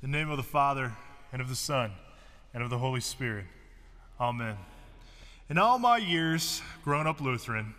[0.00, 0.96] The name of the Father,
[1.30, 1.92] and of the Son,
[2.54, 3.44] and of the Holy Spirit.
[4.18, 4.56] Amen.
[5.50, 7.74] In all my years growing up Lutheran,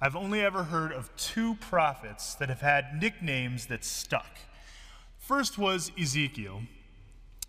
[0.00, 4.38] I've only ever heard of two prophets that have had nicknames that stuck.
[5.18, 6.62] First was Ezekiel,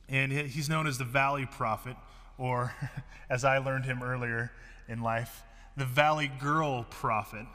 [0.10, 1.96] and he's known as the Valley Prophet,
[2.38, 2.74] or
[3.30, 4.52] as I learned him earlier
[4.90, 5.42] in life,
[5.78, 7.46] the Valley Girl Prophet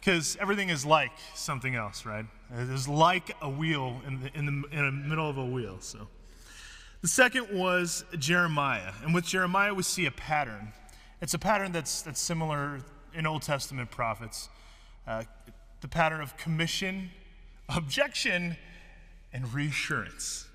[0.00, 2.24] because everything is like something else, right?
[2.56, 5.76] It is like a wheel in the, in the, in the middle of a wheel.
[5.80, 6.08] So,
[7.02, 10.72] the second was Jeremiah, and with Jeremiah we see a pattern.
[11.20, 12.80] It's a pattern that's that's similar
[13.14, 14.48] in Old Testament prophets.
[15.06, 15.24] Uh,
[15.80, 17.10] the pattern of commission,
[17.68, 18.56] objection,
[19.32, 20.46] and reassurance.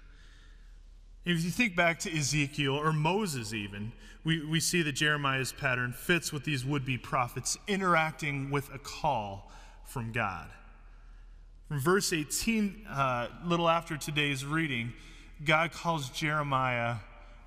[1.25, 3.91] If you think back to Ezekiel or Moses, even,
[4.23, 8.77] we, we see that Jeremiah's pattern fits with these would be prophets interacting with a
[8.77, 9.51] call
[9.83, 10.47] from God.
[11.67, 14.93] From verse 18, uh, little after today's reading,
[15.43, 16.97] God calls Jeremiah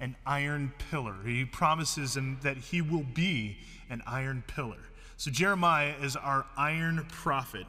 [0.01, 1.15] an iron pillar.
[1.25, 3.59] He promises him that he will be
[3.91, 4.79] an iron pillar.
[5.17, 7.67] So Jeremiah is our iron prophet.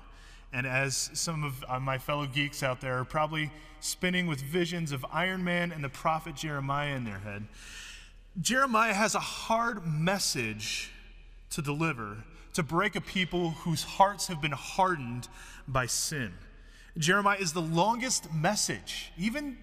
[0.51, 4.91] And as some of uh, my fellow geeks out there are probably spinning with visions
[4.91, 7.47] of Iron Man and the prophet Jeremiah in their head,
[8.41, 10.91] Jeremiah has a hard message
[11.51, 15.27] to deliver to break a people whose hearts have been hardened
[15.67, 16.33] by sin.
[16.97, 19.57] Jeremiah is the longest message, even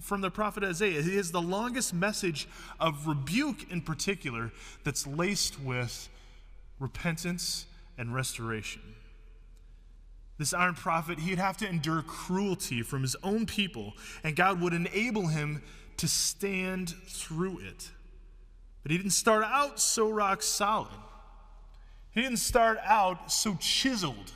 [0.00, 0.98] from the prophet Isaiah.
[0.98, 2.48] Is the longest message
[2.80, 4.52] of rebuke in particular
[4.84, 6.08] that's laced with
[6.78, 7.66] repentance
[7.98, 8.82] and restoration.
[10.42, 13.92] This iron prophet, he'd have to endure cruelty from his own people,
[14.24, 15.62] and God would enable him
[15.98, 17.92] to stand through it.
[18.82, 20.98] But he didn't start out so rock solid.
[22.10, 24.32] He didn't start out so chiseled.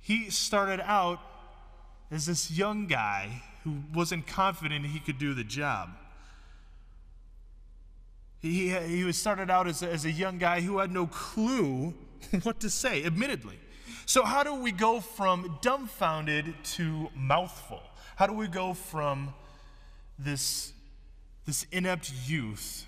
[0.00, 1.20] He started out
[2.10, 5.90] as this young guy who wasn't confident he could do the job.
[8.38, 11.92] He, he started out as a, as a young guy who had no clue
[12.42, 13.58] what to say, admittedly.
[14.10, 17.80] So, how do we go from dumbfounded to mouthful?
[18.16, 19.32] How do we go from
[20.18, 20.72] this,
[21.46, 22.86] this inept youth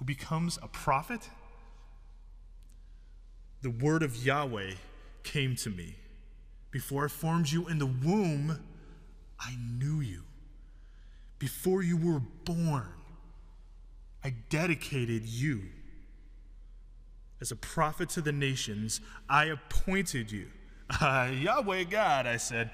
[0.00, 1.30] who becomes a prophet?
[3.60, 4.72] The word of Yahweh
[5.22, 5.94] came to me.
[6.72, 8.64] Before I formed you in the womb,
[9.38, 10.24] I knew you.
[11.38, 12.88] Before you were born,
[14.24, 15.68] I dedicated you.
[17.42, 20.46] As a prophet to the nations, I appointed you.
[20.88, 22.70] Uh, Yahweh God, I said,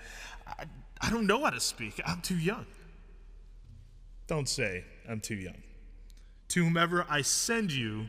[0.46, 0.64] I,
[1.00, 1.98] I don't know how to speak.
[2.06, 2.66] I'm too young.
[4.26, 5.56] Don't say, I'm too young.
[6.48, 8.08] To whomever I send you,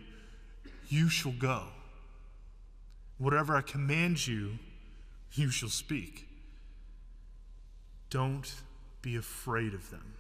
[0.90, 1.64] you shall go.
[3.20, 4.60] Whatever I command you,
[5.32, 6.28] you shall speak.
[8.10, 8.54] Don't
[9.02, 10.16] be afraid of them,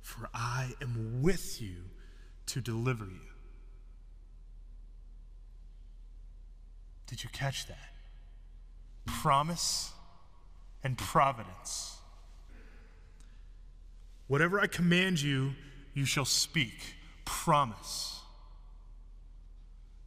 [0.00, 1.76] for I am with you
[2.46, 3.31] to deliver you.
[7.12, 7.92] Did you catch that?
[9.04, 9.92] Promise
[10.82, 11.98] and providence.
[14.28, 15.52] Whatever I command you,
[15.92, 16.94] you shall speak.
[17.26, 18.20] Promise.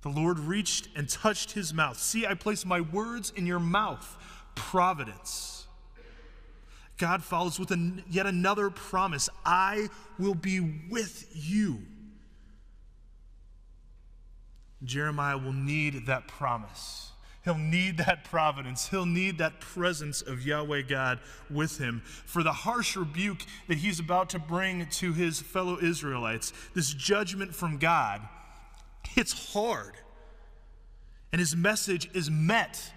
[0.01, 1.99] The Lord reached and touched his mouth.
[1.99, 4.17] See, I place my words in your mouth.
[4.55, 5.67] Providence.
[6.97, 11.83] God follows with an, yet another promise I will be with you.
[14.85, 17.11] Jeremiah will need that promise.
[17.43, 18.89] He'll need that providence.
[18.89, 21.19] He'll need that presence of Yahweh God
[21.49, 26.53] with him for the harsh rebuke that he's about to bring to his fellow Israelites.
[26.73, 28.21] This judgment from God
[29.07, 29.93] hits hard.
[31.31, 32.91] And his message is met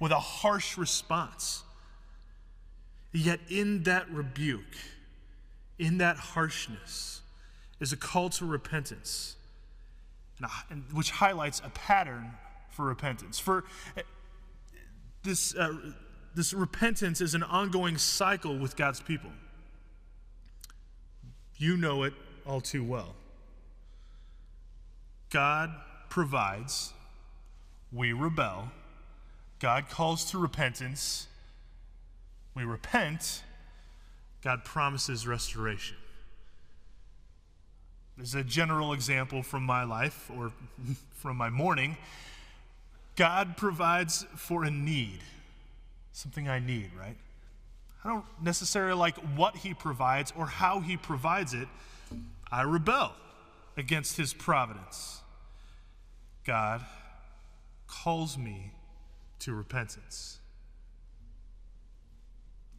[0.00, 1.62] with a harsh response.
[3.12, 4.76] Yet, in that rebuke,
[5.78, 7.22] in that harshness,
[7.80, 9.36] is a call to repentance
[10.92, 12.32] which highlights a pattern
[12.70, 13.38] for repentance.
[13.38, 13.64] For
[13.96, 14.02] eh,
[15.22, 15.74] this, uh,
[16.34, 19.30] this repentance is an ongoing cycle with God's people.
[21.56, 22.14] You know it
[22.46, 23.14] all too well.
[25.30, 25.74] God
[26.10, 26.92] provides,
[27.92, 28.70] we rebel.
[29.60, 31.28] God calls to repentance,
[32.54, 33.42] we repent.
[34.42, 35.96] God promises restoration.
[38.20, 40.52] As a general example from my life or
[41.14, 41.96] from my morning,
[43.16, 45.20] God provides for a need,
[46.12, 47.16] something I need, right?
[48.04, 51.68] I don't necessarily like what He provides or how He provides it.
[52.52, 53.12] I rebel
[53.76, 55.22] against His providence.
[56.44, 56.84] God
[57.86, 58.72] calls me
[59.40, 60.38] to repentance.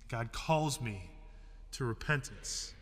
[0.08, 1.10] God calls me
[1.72, 2.75] to repentance.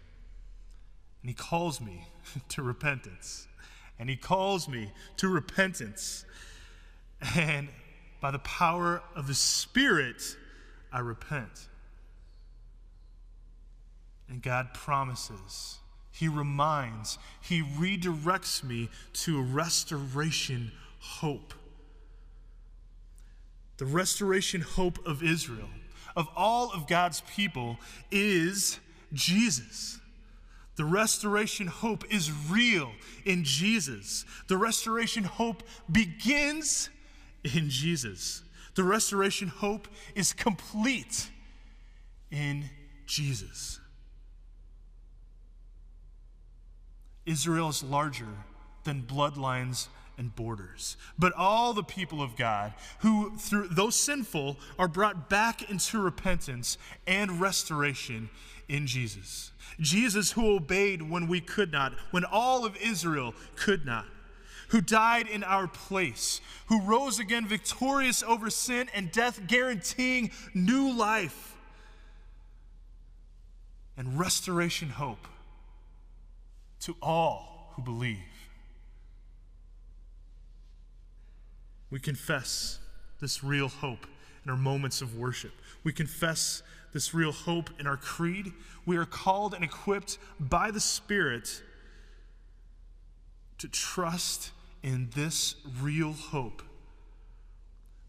[1.23, 2.05] And he calls me
[2.49, 3.47] to repentance.
[3.97, 6.25] And he calls me to repentance.
[7.35, 7.69] And
[8.19, 10.21] by the power of the Spirit,
[10.91, 11.69] I repent.
[14.29, 15.79] And God promises,
[16.11, 21.53] He reminds, He redirects me to a restoration hope.
[23.77, 25.69] The restoration hope of Israel,
[26.15, 27.77] of all of God's people,
[28.11, 28.79] is
[29.13, 29.99] Jesus.
[30.75, 32.91] The restoration hope is real
[33.25, 34.25] in Jesus.
[34.47, 36.89] The restoration hope begins
[37.43, 38.41] in Jesus.
[38.75, 41.29] The restoration hope is complete
[42.31, 42.69] in
[43.05, 43.79] Jesus.
[47.25, 48.27] Israel is larger
[48.83, 49.87] than bloodlines
[50.17, 50.97] and borders.
[51.17, 56.77] But all the people of God who, through those sinful, are brought back into repentance
[57.07, 58.29] and restoration
[58.67, 59.51] in Jesus.
[59.79, 64.05] Jesus, who obeyed when we could not, when all of Israel could not,
[64.69, 70.91] who died in our place, who rose again victorious over sin and death, guaranteeing new
[70.91, 71.55] life
[73.97, 75.27] and restoration hope
[76.79, 78.17] to all who believe.
[81.93, 82.79] We confess
[83.21, 84.07] this real hope
[84.43, 85.51] in our moments of worship.
[85.83, 88.51] We confess this real hope in our creed.
[88.87, 91.61] We are called and equipped by the Spirit
[93.59, 94.49] to trust
[94.81, 95.53] in this
[95.83, 96.63] real hope.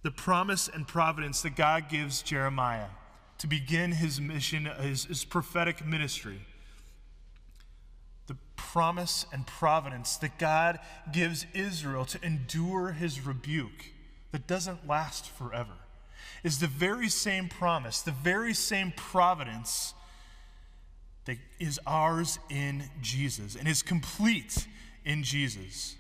[0.00, 2.88] The promise and providence that God gives Jeremiah
[3.36, 6.40] to begin his mission, his, his prophetic ministry
[8.56, 10.78] promise and providence that God
[11.12, 13.92] gives Israel to endure his rebuke
[14.32, 15.72] that doesn't last forever
[16.42, 19.94] is the very same promise, the very same providence
[21.24, 24.66] that is ours in Jesus and is complete
[25.04, 25.96] in Jesus.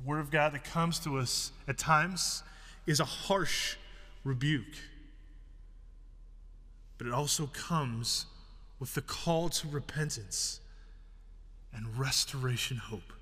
[0.00, 2.42] The Word of God that comes to us at times
[2.86, 3.76] is a harsh
[4.24, 4.76] rebuke,
[6.98, 8.26] but it also comes
[8.82, 10.58] with the call to repentance
[11.72, 13.12] and restoration hope.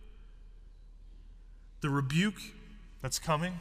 [1.83, 2.41] The rebuke
[3.03, 3.61] that's coming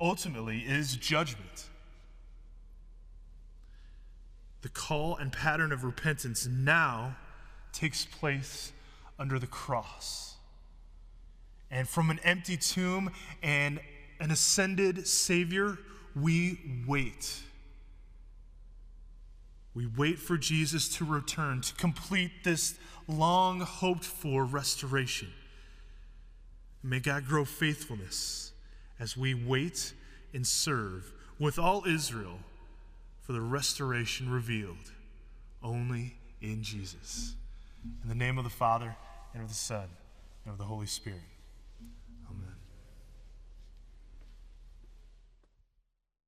[0.00, 1.64] ultimately is judgment.
[4.62, 7.16] The call and pattern of repentance now
[7.72, 8.70] takes place
[9.18, 10.36] under the cross.
[11.68, 13.10] And from an empty tomb
[13.42, 13.80] and
[14.20, 15.78] an ascended Savior,
[16.14, 17.42] we wait
[19.80, 22.78] we wait for Jesus to return to complete this
[23.08, 25.28] long hoped for restoration.
[26.82, 28.52] May God grow faithfulness
[28.98, 29.94] as we wait
[30.34, 32.40] and serve with all Israel
[33.22, 34.92] for the restoration revealed
[35.62, 37.34] only in Jesus.
[38.02, 38.94] In the name of the Father,
[39.32, 39.88] and of the Son,
[40.44, 41.20] and of the Holy Spirit.